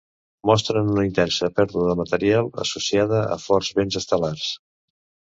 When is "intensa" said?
1.07-1.49